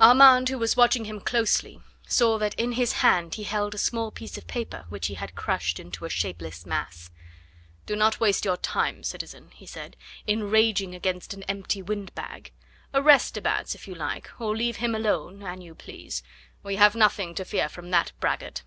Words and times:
Armand, 0.00 0.50
who 0.50 0.58
was 0.60 0.76
watching 0.76 1.04
him 1.06 1.18
closely, 1.20 1.82
saw 2.06 2.38
that 2.38 2.54
in 2.54 2.70
his 2.74 2.92
hand 3.02 3.34
he 3.34 3.42
held 3.42 3.74
a 3.74 3.76
small 3.78 4.12
piece 4.12 4.38
of 4.38 4.46
paper, 4.46 4.86
which 4.88 5.08
he 5.08 5.14
had 5.14 5.34
crushed 5.34 5.80
into 5.80 6.04
a 6.04 6.08
shapeless 6.08 6.64
mass. 6.64 7.10
"Do 7.84 7.96
not 7.96 8.20
waste 8.20 8.44
your 8.44 8.56
time, 8.56 9.02
citizen," 9.02 9.50
he 9.50 9.66
said, 9.66 9.96
"in 10.28 10.48
raging 10.48 10.94
against 10.94 11.34
an 11.34 11.42
empty 11.48 11.82
wind 11.82 12.14
bag. 12.14 12.52
Arrest 12.94 13.34
de 13.34 13.40
Batz 13.40 13.74
if 13.74 13.88
you 13.88 13.96
like, 13.96 14.30
or 14.40 14.56
leave 14.56 14.76
him 14.76 14.94
alone 14.94 15.42
an 15.42 15.60
you 15.60 15.74
please 15.74 16.22
we 16.62 16.76
have 16.76 16.94
nothing 16.94 17.34
to 17.34 17.44
fear 17.44 17.68
from 17.68 17.90
that 17.90 18.12
braggart." 18.20 18.62